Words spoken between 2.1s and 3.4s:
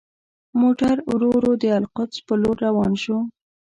په لور روان شو.